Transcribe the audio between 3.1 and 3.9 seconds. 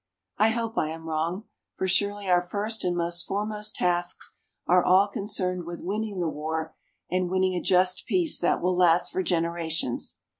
foremost